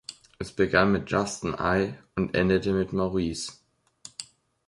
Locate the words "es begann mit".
0.39-1.11